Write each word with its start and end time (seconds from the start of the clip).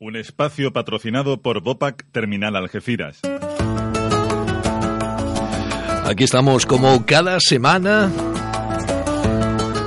Un 0.00 0.14
espacio 0.14 0.72
patrocinado 0.72 1.42
por 1.42 1.60
Bopac 1.60 2.04
Terminal 2.12 2.54
Algeciras. 2.54 3.20
Aquí 6.04 6.22
estamos 6.22 6.66
como 6.66 7.04
cada 7.04 7.40
semana 7.40 8.08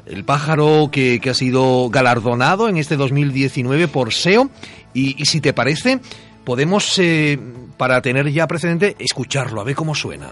el 0.10 0.26
pájaro 0.26 0.90
que, 0.92 1.22
ha 1.30 1.34
sido 1.34 1.90
galardonado 1.90 2.68
en 2.68 2.78
este 2.78 2.98
2019 2.98 3.88
por 3.88 4.12
SEO. 4.12 4.50
Y, 4.94 5.24
si 5.26 5.40
te 5.40 5.54
parece, 5.54 6.00
podemos, 6.44 6.98
eh, 6.98 7.40
para 7.78 8.02
tener 8.02 8.32
ya 8.32 8.48
precedente, 8.48 8.96
escucharlo, 9.00 9.62
a 9.62 9.64
ver 9.64 9.76
cómo 9.76 9.94
suena. 9.94 10.32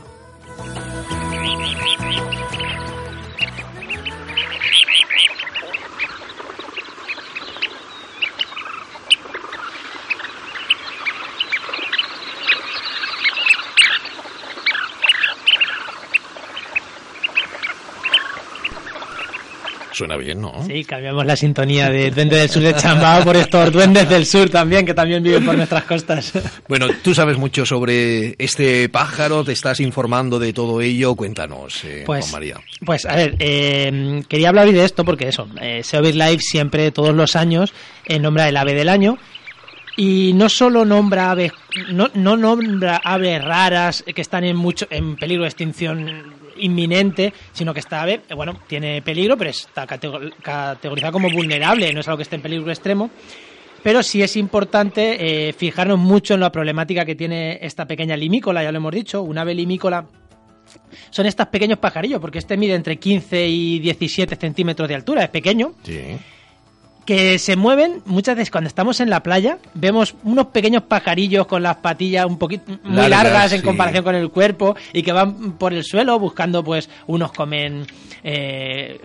Suena 19.98 20.16
bien, 20.16 20.40
¿no? 20.40 20.53
Sí, 20.67 20.84
cambiamos 20.84 21.26
la 21.26 21.36
sintonía 21.36 21.90
de 21.90 22.12
Duende 22.12 22.38
del 22.38 22.50
Sur 22.50 22.62
de 22.62 22.76
Chambao 22.76 23.23
por 23.23 23.36
estos 23.36 23.72
duendes 23.72 24.08
del 24.08 24.28
sur 24.28 24.48
también, 24.48 24.86
que 24.86 24.94
también 24.94 25.23
viven 25.23 25.44
por 25.44 25.58
nuestras 25.58 25.86
costas. 25.86 26.34
Bueno, 26.67 26.86
tú 27.02 27.16
sabes 27.16 27.36
mucho 27.40 27.66
sobre 27.66 28.36
este 28.38 28.90
pájaro, 28.90 29.44
te 29.44 29.53
estás 29.53 29.80
informando 29.80 30.38
de 30.38 30.53
todo 30.53 30.81
ello. 30.81 31.16
Cuéntanos, 31.16 31.84
eh, 31.84 32.03
pues, 32.06 32.25
Juan 32.25 32.31
María. 32.31 32.59
Pues, 32.86 33.08
a 33.08 33.16
ver, 33.16 33.38
eh, 33.40 34.22
quería 34.30 34.50
hablar 34.50 34.68
hoy 34.68 34.73
de 34.73 34.86
esto 34.86 35.03
porque 35.03 35.30
eso, 35.30 35.48
eh, 35.59 35.81
Live 35.92 36.42
siempre, 36.42 36.92
todos 36.92 37.16
los 37.16 37.36
años, 37.36 37.73
eh, 38.06 38.20
nombra 38.20 38.48
el 38.48 38.58
ave 38.58 38.75
del 38.75 38.90
año 38.90 39.18
y 39.95 40.34
no 40.36 40.48
solo 40.48 40.86
nombra 40.86 41.31
aves, 41.31 41.53
no, 41.92 42.12
no 42.14 42.38
nombra 42.38 43.02
aves 43.03 43.44
raras 43.44 44.03
que 44.03 44.22
están 44.22 44.44
en 44.44 44.58
mucho 44.58 44.85
en 44.91 45.16
peligro 45.16 45.41
de 45.41 45.50
extinción 45.50 46.37
inminente, 46.59 47.34
sino 47.53 47.73
que 47.73 47.79
esta 47.79 48.01
ave, 48.01 48.22
bueno, 48.35 48.59
tiene 48.68 49.01
peligro, 49.01 49.38
pero 49.38 49.50
está 49.50 49.85
categorizada 49.85 51.12
como 51.12 51.29
vulnerable, 51.29 51.91
no 51.94 52.01
es 52.01 52.07
algo 52.07 52.18
que 52.18 52.23
esté 52.23 52.35
en 52.35 52.41
peligro 52.41 52.69
extremo. 52.69 53.09
Pero 53.84 54.03
sí 54.03 54.22
es 54.22 54.35
importante 54.35 55.50
eh, 55.50 55.53
fijarnos 55.53 56.00
mucho 56.00 56.34
en 56.34 56.40
la 56.40 56.51
problemática 56.51 57.06
que 57.06 57.16
tiene 57.16 57.59
esta 57.62 57.85
pequeña 57.85 58.17
limícola, 58.17 58.63
ya 58.63 58.72
lo 58.72 58.78
hemos 58.78 58.91
dicho, 58.91 59.22
un 59.22 59.38
ave 59.38 59.53
limícola 59.53 60.07
son 61.09 61.25
estos 61.25 61.47
pequeños 61.47 61.79
pajarillos, 61.79 62.19
porque 62.19 62.40
este 62.40 62.57
mide 62.57 62.75
entre 62.75 62.97
15 62.97 63.47
y 63.47 63.79
17 63.79 64.35
centímetros 64.35 64.88
de 64.88 64.96
altura, 64.96 65.23
es 65.23 65.29
pequeño. 65.29 65.73
Que 67.07 67.40
se 67.40 67.56
mueven 67.56 68.01
muchas 68.06 68.35
veces 68.35 68.51
cuando 68.51 68.68
estamos 68.68 69.00
en 69.00 69.09
la 69.09 69.23
playa 69.23 69.59
vemos 69.73 70.13
unos 70.25 70.47
pequeños 70.47 70.84
pajarillos 70.84 71.47
con 71.47 71.63
las 71.63 71.78
patillas 71.78 72.25
un 72.25 72.38
poquito 72.38 72.78
muy 72.84 73.07
largas, 73.07 73.53
en 73.53 73.62
comparación 73.62 74.03
con 74.03 74.13
el 74.13 74.29
cuerpo 74.29 74.75
y 74.91 75.03
que 75.03 75.13
van 75.13 75.53
por 75.53 75.73
el 75.73 75.85
suelo 75.85 76.19
buscando 76.19 76.66
pues 76.66 76.90
unos 77.07 77.31
comen 77.31 77.88
eh, 78.25 79.00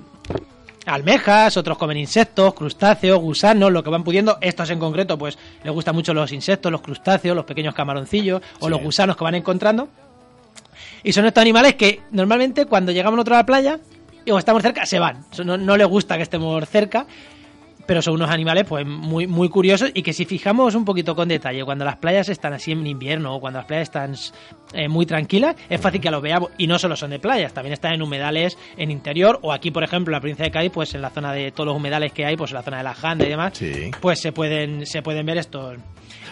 almejas, 0.85 1.57
otros 1.57 1.79
comen 1.79 1.97
insectos, 1.97 2.55
crustáceos, 2.55 3.21
gusanos, 3.21 3.71
lo 3.71 3.85
que 3.85 3.91
van 3.91 4.03
pudiendo. 4.03 4.37
Estos 4.41 4.71
en 4.71 4.81
concreto, 4.81 5.17
pues 5.17 5.39
les 5.63 5.73
gustan 5.73 5.95
mucho 5.95 6.13
los 6.13 6.33
insectos, 6.33 6.73
los 6.73 6.81
crustáceos, 6.81 7.37
los 7.37 7.45
pequeños 7.45 7.73
camaroncillos 7.73 8.43
o 8.59 8.69
los 8.69 8.83
gusanos 8.83 9.17
que 9.17 9.23
van 9.23 9.37
encontrando. 9.37 9.89
Y 11.05 11.13
son 11.13 11.25
estos 11.27 11.41
animales 11.41 11.77
que 11.77 12.01
normalmente 12.11 12.67
cuando 12.67 12.91
llegamos 12.91 13.17
nosotros 13.17 13.37
a 13.37 13.41
la 13.43 13.47
playa 13.47 13.79
o 14.29 14.39
estamos 14.41 14.61
cerca, 14.61 14.87
se 14.87 14.99
van. 14.99 15.25
No, 15.45 15.57
no 15.57 15.77
les 15.77 15.87
gusta 15.87 16.17
que 16.17 16.25
estemos 16.25 16.69
cerca 16.69 17.07
pero 17.87 18.03
son 18.03 18.15
unos 18.15 18.31
animales 18.31 18.65
pues 18.69 18.87
muy, 18.87 19.27
muy 19.27 19.49
curiosos 19.49 19.91
y 19.95 20.03
que 20.03 20.13
si 20.13 20.25
fijamos 20.25 20.75
un 20.75 20.85
poquito 20.85 21.15
con 21.15 21.29
detalle, 21.29 21.65
cuando 21.65 21.85
las 21.85 21.97
playas 21.97 22.29
están 22.29 22.53
así 22.53 22.73
en 22.73 22.87
invierno 22.87 23.35
o 23.35 23.41
cuando 23.41 23.59
las 23.59 23.67
playas 23.67 23.89
están 23.89 24.15
eh, 24.73 24.89
muy 24.89 25.07
tranquilas, 25.07 25.57
es 25.69 25.81
fácil 25.81 26.01
que 26.01 26.11
lo 26.11 26.21
veamos. 26.21 26.51
Y 26.59 26.67
no 26.67 26.79
solo 26.79 26.97
son 26.97 27.11
de 27.11 27.19
playas, 27.19 27.53
también 27.53 27.73
están 27.73 27.95
en 27.95 28.03
humedales 28.03 28.59
en 28.77 28.91
interior 28.91 29.39
o 29.43 29.53
aquí, 29.53 29.71
por 29.71 29.85
ejemplo, 29.85 30.13
en 30.13 30.17
la 30.17 30.21
provincia 30.21 30.45
de 30.45 30.51
Cádiz, 30.51 30.73
pues 30.73 30.95
en 30.95 31.03
la 31.03 31.11
zona 31.11 31.33
de 31.33 31.51
todos 31.51 31.67
los 31.67 31.77
humedales 31.77 32.13
que 32.13 32.25
hay, 32.25 32.37
pues 32.37 32.51
en 32.51 32.57
la 32.57 32.63
zona 32.63 32.79
de 32.79 32.85
la 32.85 32.95
Janda 32.95 33.27
y 33.27 33.29
demás, 33.29 33.61
pues 34.01 34.21
se 34.21 34.33
pueden, 34.33 34.87
se 34.87 35.03
pueden 35.03 35.27
ver 35.27 35.39
estos 35.39 35.77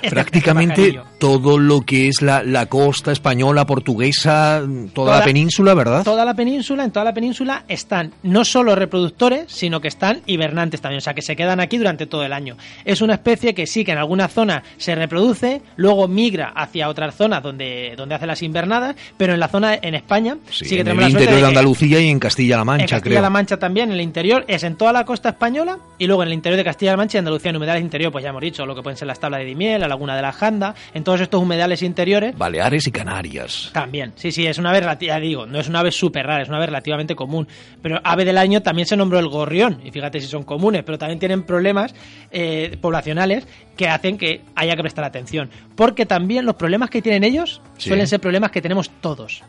Prácticamente 0.10 1.00
todo 1.18 1.58
lo 1.58 1.82
que 1.82 2.08
es 2.08 2.22
la, 2.22 2.42
la 2.42 2.66
costa 2.66 3.12
española, 3.12 3.66
portuguesa, 3.66 4.62
toda, 4.94 5.18
la 5.18 5.24
península, 5.24 5.74
¿verdad? 5.74 6.02
Toda 6.02 6.24
la 6.24 6.34
península, 6.34 6.84
en 6.84 6.90
toda 6.90 7.04
la 7.04 7.12
península 7.12 7.64
están 7.68 8.12
no 8.22 8.44
solo 8.44 8.74
reproductores, 8.74 9.44
sino 9.52 9.80
que 9.80 9.88
están 9.88 10.22
hibernantes 10.26 10.80
también, 10.80 10.98
o 10.98 11.00
sea 11.02 11.12
que 11.12 11.22
se 11.22 11.36
quedan 11.36 11.60
aquí 11.60 11.76
durante 11.76 12.06
todo 12.06 12.24
el 12.24 12.32
año. 12.32 12.56
Es 12.84 13.02
una 13.02 13.14
especie 13.14 13.54
que 13.54 13.66
sí 13.66 13.84
que 13.84 13.92
en 13.92 13.98
alguna 13.98 14.28
zona 14.28 14.62
se 14.78 14.94
reproduce, 14.94 15.60
luego 15.76 16.08
migra 16.08 16.52
hacia 16.54 16.88
otras 16.88 17.14
zonas 17.14 17.42
donde, 17.42 17.94
donde 17.96 18.14
hace 18.14 18.26
las 18.26 18.42
invernadas, 18.42 18.96
pero 19.16 19.34
en 19.34 19.40
la 19.40 19.48
zona 19.48 19.74
en 19.74 19.94
España 19.94 20.38
sí, 20.50 20.64
que 20.64 20.84
tenemos 20.84 21.04
en 21.04 21.10
el 21.10 21.12
interior 21.12 21.40
de, 21.40 21.46
Andalucía 21.46 22.00
y 22.00 22.08
en 22.08 22.18
Castilla-La 22.18 22.64
Mancha, 22.64 22.84
en 22.84 22.88
Castilla-La 22.88 23.30
Mancha 23.30 23.58
también, 23.58 23.90
en 23.90 23.96
el 23.96 24.00
interior, 24.00 24.44
es 24.48 24.62
en 24.62 24.76
toda 24.76 24.92
la 24.92 25.04
costa 25.04 25.30
española 25.30 25.78
y 25.98 26.06
luego 26.06 26.22
en 26.22 26.28
el 26.28 26.34
interior 26.34 26.56
de 26.56 26.64
Castilla-La 26.64 26.96
Mancha 26.96 27.18
y 27.18 27.20
Andalucía 27.20 27.50
en 27.50 27.56
humedales 27.56 27.82
interior, 27.82 28.12
pues 28.12 28.22
ya 28.22 28.30
hemos 28.30 28.42
dicho, 28.42 28.64
lo 28.64 28.74
que 28.74 28.82
pueden 28.82 28.96
ser 28.96 29.08
las 29.08 29.18
tablas 29.18 29.40
de 29.40 29.46
Dimiel, 29.46 29.82
laguna 29.90 30.16
de 30.16 30.22
la 30.22 30.32
Janda, 30.32 30.74
en 30.94 31.04
todos 31.04 31.20
estos 31.20 31.42
humedales 31.42 31.82
interiores. 31.82 32.36
Baleares 32.36 32.86
y 32.86 32.90
Canarias. 32.90 33.70
También, 33.74 34.12
sí, 34.16 34.32
sí, 34.32 34.46
es 34.46 34.56
una 34.56 34.70
ave, 34.70 34.80
ya 35.00 35.20
digo, 35.20 35.46
no 35.46 35.60
es 35.60 35.68
una 35.68 35.80
ave 35.80 35.92
súper 35.92 36.26
rara, 36.26 36.42
es 36.42 36.48
una 36.48 36.56
ave 36.56 36.66
relativamente 36.66 37.14
común. 37.14 37.46
Pero 37.82 38.00
ave 38.02 38.24
del 38.24 38.38
año 38.38 38.62
también 38.62 38.86
se 38.86 38.96
nombró 38.96 39.18
el 39.18 39.28
gorrión, 39.28 39.80
y 39.84 39.90
fíjate 39.90 40.20
si 40.20 40.26
son 40.26 40.44
comunes, 40.44 40.82
pero 40.84 40.96
también 40.96 41.18
tienen 41.18 41.42
problemas 41.42 41.94
eh, 42.30 42.78
poblacionales 42.80 43.46
que 43.76 43.88
hacen 43.88 44.16
que 44.16 44.42
haya 44.54 44.76
que 44.76 44.82
prestar 44.82 45.04
atención. 45.04 45.50
Porque 45.76 46.06
también 46.06 46.46
los 46.46 46.56
problemas 46.56 46.90
que 46.90 47.02
tienen 47.02 47.24
ellos 47.24 47.60
suelen 47.76 48.06
ser 48.06 48.20
problemas 48.20 48.50
que 48.50 48.62
tenemos 48.62 48.90
todos. 49.00 49.42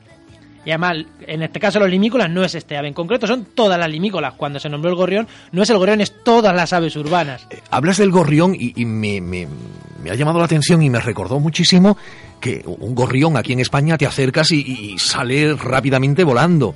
Y 0.64 0.70
además, 0.70 0.98
en 1.26 1.42
este 1.42 1.60
caso 1.60 1.80
los 1.80 1.90
limícolas 1.90 2.30
no 2.30 2.44
es 2.44 2.54
este 2.54 2.78
ave 2.78 2.88
en 2.88 2.94
concreto, 2.94 3.26
son 3.26 3.46
todas 3.46 3.80
las 3.80 3.90
limícolas. 3.90 4.36
Cuando 4.36 4.60
se 4.60 4.70
nombró 4.70 4.92
el 4.92 4.96
gorrión, 4.96 5.28
no 5.52 5.64
es 5.64 5.70
el 5.70 5.78
gorrión, 5.78 6.02
es 6.02 6.24
todas 6.24 6.56
las 6.56 6.72
aves 6.72 6.96
urbanas. 6.96 7.48
Eh, 7.50 7.60
hablas 7.72 7.98
del 7.98 8.12
gorrión 8.12 8.56
y, 8.58 8.86
me, 8.86 9.22
me, 9.22 9.48
ha 10.10 10.16
llamado 10.16 10.40
la 10.40 10.46
atención 10.46 10.82
y 10.82 10.90
me 10.90 11.00
recordó 11.00 11.40
muchísimo 11.40 11.98
que 12.40 12.64
un 12.66 12.96
gorrión 12.96 13.38
aquí 13.38 13.54
en 13.54 13.60
España 13.60 13.98
te 13.98 14.08
acercas 14.08 14.52
y 14.52 14.96
sale 14.98 15.54
rápidamente 15.54 16.24
volando. 16.24 16.76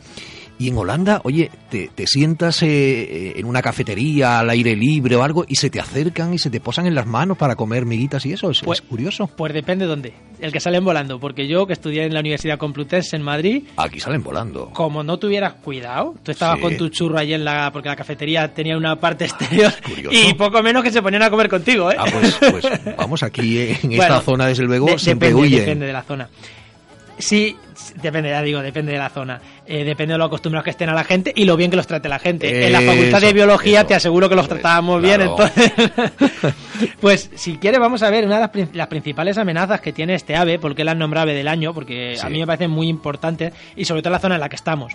Y 0.57 0.69
en 0.69 0.77
Holanda, 0.77 1.19
oye, 1.23 1.51
te, 1.69 1.89
sientas 2.07 2.63
eh, 2.63 2.67
eh, 2.69 3.33
en 3.37 3.45
una 3.45 3.61
cafetería 3.61 4.39
al 4.39 4.49
aire 4.49 4.75
libre 4.75 5.15
o 5.17 5.23
algo 5.23 5.45
y 5.47 5.55
se 5.55 5.69
te 5.69 5.81
acercan 5.81 6.33
y 6.33 6.39
se 6.39 6.49
te 6.49 6.61
posan 6.61 6.85
en 6.85 6.95
las 6.95 7.05
manos 7.05 7.37
para 7.37 7.55
comer 7.55 7.85
miguitas 7.85 8.25
y 8.25 8.33
eso, 8.33 8.49
es, 8.49 8.61
pues, 8.61 8.81
curioso. 8.81 9.27
Pues 9.35 9.53
depende 9.53 9.85
de 9.85 9.89
dónde. 9.89 10.13
El 10.39 10.53
que 10.53 10.61
salen 10.61 10.85
volando, 10.85 11.19
porque 11.19 11.47
yo 11.47 11.67
que 11.67 11.73
estudié 11.73 12.05
en 12.05 12.13
la 12.13 12.21
Universidad 12.21 12.57
Complutense 12.57 13.17
en 13.17 13.21
Madrid... 13.21 13.63
Aquí 13.75 13.99
salen 13.99 14.23
volando. 14.23 14.69
Como 14.71 15.03
no 15.03 15.17
tuvieras 15.17 15.55
cuidado, 15.55 16.15
tú 16.23 16.31
estabas 16.31 16.59
con 16.59 16.77
tu 16.77 16.87
churro 16.89 17.17
allí 17.17 17.33
en 17.33 17.43
la... 17.43 17.69
porque 17.73 17.89
la 17.89 17.95
cafetería 17.95 18.53
tenía 18.53 18.77
una 18.77 18.95
parte 18.95 19.25
exterior 19.25 19.73
y 20.11 20.33
poco 20.35 20.61
menos 20.63 20.83
que 20.83 20.91
se 20.91 21.01
ponían 21.01 21.23
a 21.23 21.29
comer 21.29 21.49
contigo, 21.49 21.91
¿eh? 21.91 21.95
Ah, 21.99 22.05
pues, 22.11 22.37
pues 22.39 22.65
vamos, 22.97 23.23
aquí 23.23 23.59
en 23.59 23.91
esta 23.91 24.21
zona 24.21 24.47
desde 24.47 24.63
luego 24.63 24.87
de, 24.87 24.99
siempre 24.99 25.33
depende, 25.33 25.59
depende 25.59 25.85
de 25.87 25.93
la 25.93 26.03
zona. 26.03 26.29
Sí, 27.17 27.55
depende, 28.01 28.29
ya 28.29 28.41
digo, 28.41 28.61
depende 28.61 28.91
de 28.91 28.97
la 28.97 29.09
zona. 29.09 29.39
Eh, 29.65 29.83
depende 29.83 30.13
de 30.13 30.17
lo 30.17 30.25
acostumbrados 30.25 30.63
que 30.65 30.71
estén 30.71 30.89
a 30.89 30.93
la 30.93 31.03
gente 31.03 31.31
y 31.35 31.45
lo 31.45 31.55
bien 31.55 31.71
que 31.71 31.77
los 31.77 31.87
trate 31.87 32.09
la 32.09 32.19
gente. 32.19 32.65
en 32.65 32.71
la 32.71 32.81
facultad 32.81 33.21
de 33.21 33.33
biología 33.33 33.85
te 33.85 33.95
aseguro 33.95 34.29
que 34.29 34.35
los 34.35 34.47
tratábamos 34.47 35.01
bien, 35.01 35.21
entonces. 35.21 35.71
pues 36.99 37.31
si 37.35 37.57
quieres, 37.57 37.79
vamos 37.79 38.03
a 38.03 38.09
ver 38.09 38.25
una 38.25 38.47
de 38.47 38.67
las, 38.73 38.87
principales 38.87 39.37
amenazas 39.37 39.81
que 39.81 39.93
tiene 39.93 40.15
este 40.15 40.35
ave, 40.35 40.59
porque 40.59 40.83
la 40.83 40.91
han 40.91 40.99
nombrado 40.99 41.23
ave 41.23 41.33
del 41.33 41.47
año, 41.47 41.73
porque 41.73 42.17
a 42.21 42.29
mí 42.29 42.39
me 42.39 42.45
parece 42.45 42.67
muy 42.67 42.87
importante 42.87 43.53
y 43.75 43.85
sobre 43.85 44.01
todo 44.01 44.09
en 44.09 44.13
la 44.13 44.19
zona 44.19 44.35
en 44.35 44.41
la 44.41 44.49
que 44.49 44.55
estamos 44.55 44.93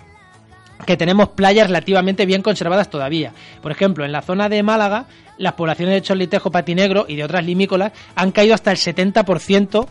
que 0.85 0.97
tenemos 0.97 1.29
playas 1.29 1.67
relativamente 1.67 2.25
bien 2.25 2.41
conservadas 2.41 2.89
todavía. 2.89 3.33
Por 3.61 3.71
ejemplo, 3.71 4.03
en 4.03 4.11
la 4.11 4.23
zona 4.23 4.49
de 4.49 4.63
Málaga, 4.63 5.05
las 5.37 5.53
poblaciones 5.53 5.95
de 5.95 6.01
chorlitejo 6.01 6.51
patinegro 6.51 7.05
y 7.07 7.15
de 7.15 7.23
otras 7.23 7.45
limícolas 7.45 7.91
han 8.15 8.31
caído 8.31 8.55
hasta 8.55 8.71
el 8.71 8.77
70%. 8.77 9.87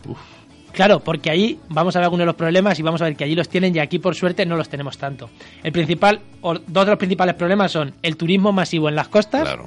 Claro, 0.73 0.99
porque 0.99 1.29
ahí 1.29 1.59
vamos 1.69 1.95
a 1.95 1.99
ver 1.99 2.05
algunos 2.05 2.21
de 2.21 2.25
los 2.27 2.35
problemas 2.35 2.79
y 2.79 2.81
vamos 2.81 3.01
a 3.01 3.05
ver 3.05 3.15
que 3.15 3.23
allí 3.23 3.35
los 3.35 3.49
tienen 3.49 3.75
y 3.75 3.79
aquí 3.79 3.99
por 3.99 4.15
suerte 4.15 4.45
no 4.45 4.55
los 4.55 4.69
tenemos 4.69 4.97
tanto. 4.97 5.29
El 5.63 5.71
principal, 5.71 6.21
o 6.41 6.53
dos 6.53 6.85
de 6.85 6.91
los 6.91 6.97
principales 6.97 7.35
problemas 7.35 7.71
son 7.71 7.93
el 8.01 8.17
turismo 8.17 8.51
masivo 8.51 8.89
en 8.89 8.95
las 8.95 9.07
costas. 9.07 9.57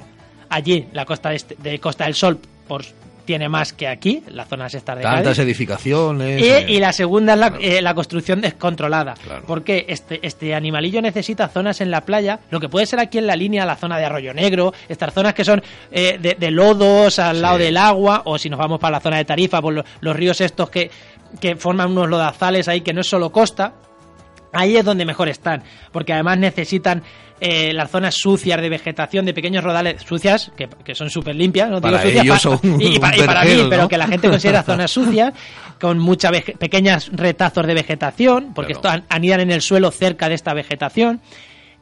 Allí, 0.49 0.87
la 0.93 1.05
costa 1.05 1.29
de, 1.29 1.35
este, 1.35 1.55
de 1.55 1.79
Costa 1.79 2.05
del 2.05 2.15
Sol, 2.15 2.39
por 2.67 2.83
tiene 3.25 3.49
más 3.49 3.73
que 3.73 3.87
aquí, 3.87 4.23
las 4.29 4.47
zonas 4.47 4.73
estas 4.73 4.97
de 4.97 5.03
Tantas 5.03 5.39
edificaciones. 5.39 6.41
Y, 6.41 6.45
eh, 6.45 6.79
la 6.79 6.93
segunda 6.93 7.33
es 7.33 7.39
la, 7.39 7.53
eh, 7.59 7.81
la 7.81 7.93
construcción 7.93 8.41
descontrolada. 8.41 9.15
Porque 9.45 9.85
este, 9.89 10.19
este 10.25 10.55
animalillo 10.55 11.01
necesita 11.01 11.47
zonas 11.47 11.81
en 11.81 11.91
la 11.91 12.01
playa, 12.01 12.39
lo 12.49 12.59
que 12.59 12.69
puede 12.69 12.85
ser 12.85 12.99
aquí 12.99 13.17
en 13.17 13.27
la 13.27 13.35
línea, 13.35 13.65
la 13.65 13.75
zona 13.75 13.97
de 13.97 14.05
Arroyo 14.05 14.33
Negro, 14.33 14.73
estas 14.87 15.13
zonas 15.13 15.33
que 15.33 15.43
son 15.43 15.61
eh, 15.91 16.35
de, 16.39 16.51
lodos 16.51 17.19
al 17.19 17.41
lado 17.41 17.57
del 17.57 17.77
agua, 17.77 18.21
o 18.25 18.37
si 18.37 18.49
nos 18.49 18.59
vamos 18.59 18.79
para 18.79 18.97
la 18.97 18.99
zona 19.01 19.17
de 19.17 19.25
Tarifa, 19.25 19.61
por 19.61 19.73
los, 19.73 20.15
ríos 20.15 20.39
estos 20.39 20.69
que, 20.69 20.89
que 21.39 21.55
forman 21.55 21.91
unos 21.91 22.09
lodazales 22.09 22.67
ahí 22.67 22.81
que 22.81 22.93
no 22.93 23.01
es 23.01 23.07
solo 23.07 23.31
costa, 23.31 23.73
ahí 24.55 24.77
es 24.77 24.85
donde 24.85 25.05
mejor 25.05 25.29
están, 25.29 25.63
porque 25.91 26.13
además 26.13 26.39
necesitan 26.39 27.03
eh, 27.39 27.73
las 27.73 27.91
zonas 27.91 28.15
sucias 28.15 28.61
de 28.61 28.69
vegetación, 28.69 29.25
de 29.25 29.33
pequeños 29.33 29.63
rodales 29.63 30.01
sucias, 30.01 30.51
que, 30.55 30.95
son 30.95 31.09
súper 31.09 31.35
limpias, 31.35 31.69
no 31.69 31.81
para 31.81 32.01
digo 32.01 32.37
sucias, 32.37 32.63
y, 32.79 32.99
para, 32.99 33.43
mí, 33.43 33.65
pero 33.69 33.89
que 33.89 33.97
la 33.97 34.07
gente 34.07 34.29
considera 34.29 34.63
zonas 34.63 34.89
sucias, 34.89 35.33
con 35.79 35.99
muchas 35.99 36.31
pequeñas 36.57 37.09
retazos 37.11 37.67
de 37.67 37.73
vegetación, 37.73 38.53
porque 38.53 38.73
esto 38.73 38.89
anidan 39.09 39.41
en 39.41 39.51
el 39.51 39.61
suelo 39.61 39.91
cerca 39.91 40.29
de 40.29 40.35
esta 40.35 40.53
vegetación. 40.53 41.21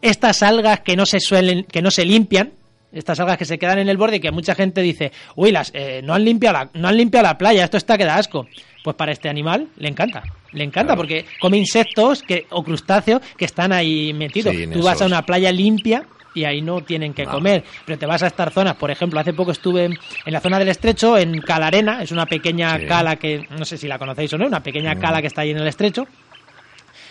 Estas 0.01 0.43
algas 0.43 0.81
que 0.81 0.97
no 0.97 1.05
se 1.05 1.19
suelen, 1.19 1.63
que 1.63 1.81
no 1.81 1.91
se 1.91 2.03
limpian, 2.03 2.51
estas 2.93 3.19
algas 3.19 3.37
que 3.37 3.45
se 3.45 3.57
quedan 3.57 3.79
en 3.79 3.89
el 3.89 3.97
borde 3.97 4.17
y 4.17 4.19
que 4.19 4.31
mucha 4.31 4.55
gente 4.55 4.81
dice, 4.81 5.11
uy, 5.35 5.51
las, 5.51 5.71
eh, 5.73 6.01
no, 6.03 6.13
han 6.13 6.23
limpiado 6.23 6.57
la, 6.57 6.69
no 6.73 6.87
han 6.87 6.97
limpiado 6.97 7.27
la 7.27 7.37
playa, 7.37 7.63
esto 7.63 7.77
está 7.77 7.97
que 7.97 8.05
da 8.05 8.15
asco. 8.15 8.47
Pues 8.83 8.95
para 8.97 9.13
este 9.13 9.29
animal 9.29 9.69
le 9.77 9.87
encanta. 9.87 10.23
Le 10.51 10.63
encanta 10.63 10.95
porque 10.95 11.25
come 11.39 11.57
insectos 11.57 12.21
que, 12.21 12.45
o 12.49 12.63
crustáceos 12.63 13.21
que 13.37 13.45
están 13.45 13.71
ahí 13.71 14.13
metidos. 14.13 14.53
Tú 14.71 14.83
vas 14.83 15.01
a 15.01 15.05
una 15.05 15.21
playa 15.21 15.51
limpia 15.51 16.03
y 16.35 16.43
ahí 16.43 16.61
no 16.61 16.81
tienen 16.81 17.13
que 17.13 17.25
comer. 17.25 17.63
Pero 17.85 17.97
te 17.97 18.05
vas 18.05 18.23
a 18.23 18.27
estas 18.27 18.53
zonas, 18.53 18.75
por 18.75 18.91
ejemplo, 18.91 19.19
hace 19.19 19.33
poco 19.33 19.51
estuve 19.51 19.85
en 19.85 19.97
la 20.25 20.41
zona 20.41 20.59
del 20.59 20.67
estrecho, 20.69 21.17
en 21.17 21.39
Calarena, 21.41 22.03
es 22.03 22.11
una 22.11 22.25
pequeña 22.25 22.85
cala 22.87 23.15
que, 23.15 23.47
no 23.57 23.65
sé 23.65 23.77
si 23.77 23.87
la 23.87 23.97
conocéis 23.97 24.33
o 24.33 24.37
no, 24.37 24.47
una 24.47 24.61
pequeña 24.61 24.95
mm. 24.95 24.99
cala 24.99 25.21
que 25.21 25.27
está 25.27 25.41
ahí 25.41 25.51
en 25.51 25.57
el 25.57 25.67
estrecho, 25.67 26.05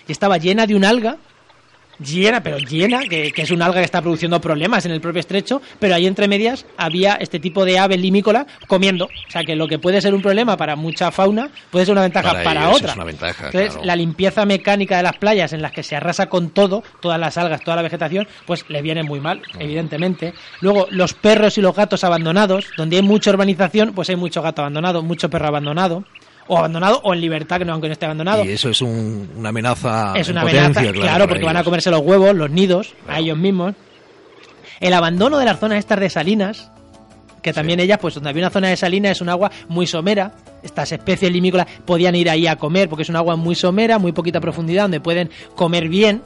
y 0.06 0.12
estaba 0.12 0.38
llena 0.38 0.66
de 0.66 0.74
un 0.74 0.84
alga 0.84 1.16
llena, 2.02 2.42
pero 2.42 2.58
llena, 2.58 3.00
que, 3.08 3.32
es 3.34 3.50
un 3.50 3.62
alga 3.62 3.80
que 3.80 3.84
está 3.84 4.00
produciendo 4.00 4.40
problemas 4.40 4.84
en 4.86 4.92
el 4.92 5.00
propio 5.00 5.20
estrecho, 5.20 5.62
pero 5.78 5.94
ahí 5.94 6.06
entre 6.06 6.28
medias 6.28 6.66
había 6.76 7.14
este 7.14 7.38
tipo 7.38 7.64
de 7.64 7.78
ave 7.78 7.96
limícola 7.96 8.46
comiendo. 8.66 9.06
O 9.06 9.30
sea 9.30 9.44
que 9.44 9.56
lo 9.56 9.68
que 9.68 9.78
puede 9.78 10.00
ser 10.00 10.14
un 10.14 10.22
problema 10.22 10.56
para 10.56 10.76
mucha 10.76 11.10
fauna 11.10 11.50
puede 11.70 11.86
ser 11.86 11.92
una 11.92 12.02
ventaja 12.02 12.42
para, 12.42 12.70
otra. 12.70 12.94
Entonces, 12.94 13.78
la 13.82 13.96
limpieza 13.96 14.44
mecánica 14.44 14.96
de 14.96 15.02
las 15.02 15.16
playas 15.16 15.52
en 15.52 15.62
las 15.62 15.72
que 15.72 15.82
se 15.82 15.96
arrasa 15.96 16.28
con 16.28 16.50
todo, 16.50 16.82
todas 17.00 17.18
las 17.18 17.36
algas, 17.38 17.62
toda 17.62 17.76
la 17.76 17.82
vegetación, 17.82 18.26
pues 18.46 18.64
le 18.68 18.82
viene 18.82 19.02
muy 19.02 19.20
mal, 19.20 19.42
mm. 19.54 19.60
evidentemente. 19.60 20.34
Luego, 20.60 20.86
los 20.90 21.14
perros 21.14 21.58
y 21.58 21.60
los 21.60 21.74
gatos 21.74 22.04
abandonados, 22.04 22.66
donde 22.76 22.96
hay 22.96 23.02
mucha 23.02 23.30
urbanización, 23.30 23.92
pues 23.92 24.08
hay 24.10 24.16
mucho 24.16 24.42
gato 24.42 24.62
abandonado, 24.62 25.02
mucho 25.02 25.30
perro 25.30 25.48
abandonado 25.48 26.04
o 26.48 26.58
abandonado 26.58 27.00
o 27.04 27.14
en 27.14 27.20
libertad, 27.20 27.58
que 27.58 27.64
no 27.64 27.72
aunque 27.72 27.88
no 27.88 27.92
esté 27.92 28.06
abandonado. 28.06 28.44
Y 28.44 28.50
eso 28.50 28.68
es 28.70 28.80
una 28.82 29.50
amenaza. 29.50 30.14
Es 30.16 30.28
una 30.28 30.42
amenaza, 30.42 30.82
claro, 30.92 31.28
porque 31.28 31.44
van 31.44 31.56
a 31.56 31.64
comerse 31.64 31.90
los 31.90 32.00
huevos, 32.00 32.34
los 32.34 32.50
nidos, 32.50 32.94
a 33.08 33.20
ellos 33.20 33.38
mismos. 33.38 33.74
El 34.80 34.94
abandono 34.94 35.38
de 35.38 35.44
las 35.44 35.60
zonas 35.60 35.78
estas 35.78 36.00
de 36.00 36.10
salinas, 36.10 36.70
que 37.42 37.52
también 37.52 37.80
ellas, 37.80 37.98
pues 38.00 38.14
donde 38.14 38.30
había 38.30 38.42
una 38.42 38.50
zona 38.50 38.68
de 38.68 38.76
salinas 38.76 39.12
es 39.12 39.20
un 39.20 39.28
agua 39.28 39.50
muy 39.68 39.86
somera. 39.86 40.32
Estas 40.62 40.92
especies 40.92 41.30
limícolas 41.30 41.66
podían 41.84 42.14
ir 42.14 42.30
ahí 42.30 42.46
a 42.46 42.56
comer 42.56 42.88
porque 42.88 43.02
es 43.02 43.08
un 43.08 43.16
agua 43.16 43.36
muy 43.36 43.54
somera, 43.54 43.98
muy 43.98 44.12
poquita 44.12 44.40
profundidad, 44.40 44.84
donde 44.84 45.00
pueden 45.00 45.30
comer 45.54 45.88
bien. 45.88 46.22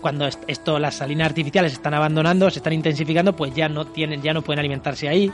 Cuando 0.00 0.28
esto, 0.46 0.78
las 0.78 0.94
salinas 0.96 1.26
artificiales 1.26 1.72
se 1.72 1.76
están 1.76 1.94
abandonando, 1.94 2.48
se 2.50 2.60
están 2.60 2.72
intensificando, 2.72 3.34
pues 3.34 3.52
ya 3.54 3.68
no 3.68 3.86
tienen, 3.86 4.22
ya 4.22 4.32
no 4.32 4.42
pueden 4.42 4.60
alimentarse 4.60 5.08
ahí. 5.08 5.32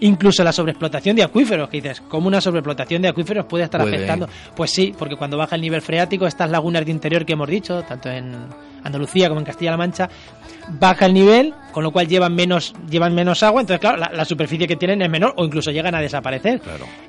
Incluso 0.00 0.42
la 0.44 0.52
sobreexplotación 0.52 1.16
de 1.16 1.22
acuíferos, 1.22 1.68
que 1.68 1.80
dices, 1.80 2.02
¿cómo 2.08 2.26
una 2.28 2.40
sobreexplotación 2.40 3.02
de 3.02 3.08
acuíferos 3.08 3.46
puede 3.46 3.64
estar 3.64 3.80
afectando? 3.80 4.28
Pues 4.56 4.70
sí, 4.70 4.94
porque 4.98 5.16
cuando 5.16 5.38
baja 5.38 5.56
el 5.56 5.62
nivel 5.62 5.80
freático, 5.80 6.26
estas 6.26 6.50
lagunas 6.50 6.84
de 6.84 6.90
interior 6.90 7.24
que 7.24 7.34
hemos 7.34 7.48
dicho, 7.48 7.82
tanto 7.82 8.10
en 8.10 8.48
Andalucía 8.84 9.28
como 9.28 9.40
en 9.40 9.46
Castilla-La 9.46 9.76
Mancha, 9.76 10.08
baja 10.68 11.06
el 11.06 11.14
nivel, 11.14 11.54
con 11.72 11.82
lo 11.82 11.90
cual 11.90 12.06
llevan 12.06 12.34
menos, 12.34 12.74
llevan 12.88 13.14
menos 13.14 13.42
agua, 13.42 13.60
entonces 13.60 13.80
claro, 13.80 13.96
la, 14.12 14.24
superficie 14.24 14.66
que 14.66 14.76
tienen 14.76 15.02
es 15.02 15.10
menor 15.10 15.34
o 15.36 15.44
incluso 15.44 15.70
llegan 15.70 15.94
a 15.94 16.00
desaparecer. 16.00 16.60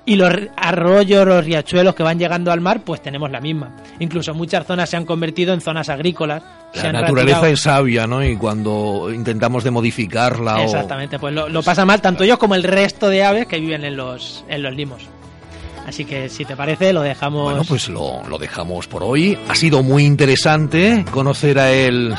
Y 0.05 0.15
los 0.15 0.33
arroyos, 0.57 1.25
los 1.25 1.45
riachuelos 1.45 1.95
que 1.95 2.03
van 2.03 2.19
llegando 2.19 2.51
al 2.51 2.61
mar, 2.61 2.81
pues 2.83 3.01
tenemos 3.01 3.29
la 3.31 3.39
misma. 3.39 3.75
Incluso 3.99 4.33
muchas 4.33 4.65
zonas 4.65 4.89
se 4.89 4.97
han 4.97 5.05
convertido 5.05 5.53
en 5.53 5.61
zonas 5.61 5.89
agrícolas. 5.89 6.43
La 6.75 6.91
naturaleza 6.91 7.47
es 7.49 7.61
sabia, 7.61 8.05
¿no? 8.05 8.23
Y 8.23 8.35
cuando 8.35 9.09
intentamos 9.13 9.63
de 9.63 9.71
modificarla 9.71 10.63
Exactamente, 10.63 11.19
pues 11.19 11.33
lo, 11.33 11.63
pasa 11.63 11.85
mal 11.85 12.01
tanto 12.01 12.23
ellos 12.23 12.37
como 12.37 12.55
el 12.55 12.63
resto 12.63 13.09
de 13.09 13.23
aves 13.23 13.47
que 13.47 13.59
viven 13.59 13.83
en 13.85 13.95
los, 13.95 14.43
en 14.49 14.61
los 14.61 14.75
limos. 14.75 15.07
Así 15.85 16.05
que 16.05 16.29
si 16.29 16.45
te 16.45 16.55
parece, 16.55 16.93
lo 16.93 17.01
dejamos. 17.01 17.43
Bueno, 17.45 17.63
pues 17.67 17.89
lo, 17.89 18.21
lo 18.27 18.37
dejamos 18.37 18.87
por 18.87 19.03
hoy. 19.03 19.37
Ha 19.47 19.55
sido 19.55 19.83
muy 19.83 20.03
interesante 20.03 21.05
conocer 21.11 21.59
a 21.59 21.71
el 21.71 22.15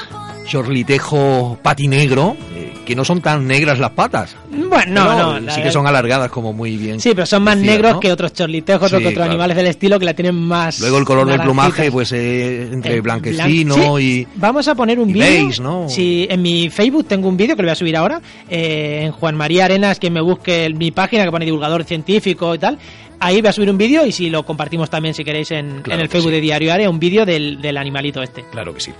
chorlitejo 0.46 1.58
patinegro, 1.62 2.36
eh, 2.54 2.72
que 2.86 2.94
no 2.94 3.04
son 3.04 3.20
tan 3.20 3.46
negras 3.46 3.78
las 3.78 3.90
patas. 3.90 4.36
Bueno, 4.50 5.04
no, 5.04 5.40
no. 5.40 5.52
Sí 5.52 5.60
que 5.60 5.70
son 5.70 5.86
alargadas 5.86 6.30
como 6.30 6.52
muy 6.52 6.76
bien. 6.76 7.00
Sí, 7.00 7.10
pero 7.14 7.26
son 7.26 7.42
más 7.42 7.56
negros 7.56 7.98
que 8.00 8.12
otros 8.12 8.32
chorlitejos 8.32 8.92
o 8.92 8.98
que 8.98 9.08
otros 9.08 9.26
animales 9.26 9.56
del 9.56 9.66
estilo 9.66 9.98
que 9.98 10.04
la 10.04 10.14
tienen 10.14 10.34
más. 10.34 10.80
Luego 10.80 10.98
el 10.98 11.04
color 11.04 11.26
del 11.26 11.40
plumaje, 11.40 11.90
pues 11.90 12.12
eh, 12.12 12.68
entre 12.72 13.00
blanquecino 13.00 13.98
y. 13.98 14.26
Vamos 14.36 14.68
a 14.68 14.74
poner 14.74 14.98
un 14.98 15.12
vídeo. 15.12 15.50
¿no? 15.60 15.88
Sí, 15.88 16.26
en 16.30 16.42
mi 16.42 16.70
Facebook 16.70 17.06
tengo 17.06 17.28
un 17.28 17.36
vídeo 17.36 17.56
que 17.56 17.62
lo 17.62 17.66
voy 17.66 17.72
a 17.72 17.76
subir 17.76 17.96
ahora. 17.96 18.20
Eh, 18.48 19.00
en 19.02 19.12
Juan 19.12 19.36
María 19.36 19.64
Arenas, 19.66 19.98
que 19.98 20.10
me 20.10 20.20
busque 20.20 20.72
mi 20.74 20.90
página 20.90 21.24
que 21.24 21.30
pone 21.30 21.44
divulgador 21.44 21.84
científico 21.84 22.54
y 22.54 22.58
tal. 22.58 22.78
Ahí 23.20 23.40
voy 23.40 23.48
a 23.48 23.52
subir 23.52 23.70
un 23.70 23.78
vídeo 23.78 24.04
y 24.06 24.12
si 24.12 24.30
lo 24.30 24.44
compartimos 24.44 24.90
también, 24.90 25.14
si 25.14 25.24
queréis, 25.24 25.50
en, 25.50 25.82
el 25.84 26.08
Facebook 26.08 26.32
de 26.32 26.40
Diario 26.40 26.72
Área, 26.72 26.90
un 26.90 26.98
vídeo 26.98 27.24
del, 27.24 27.60
del 27.60 27.76
animalito 27.76 28.22
este. 28.22 28.44
Claro 28.50 28.74
que 28.74 28.80
sí. 28.80 28.92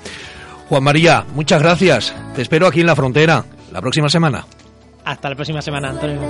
Juan 0.68 0.82
María, 0.82 1.24
muchas 1.34 1.62
gracias. 1.62 2.14
Te 2.34 2.42
espero 2.42 2.66
aquí 2.66 2.80
en 2.80 2.86
la 2.86 2.96
frontera 2.96 3.44
la 3.72 3.80
próxima 3.80 4.08
semana. 4.08 4.44
Hasta 5.04 5.28
la 5.28 5.36
próxima 5.36 5.62
semana, 5.62 5.90
Antonio. 5.90 6.20